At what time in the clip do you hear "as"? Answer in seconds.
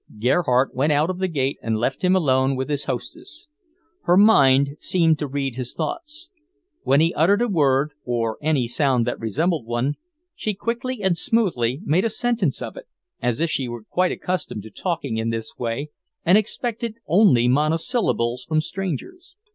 13.21-13.39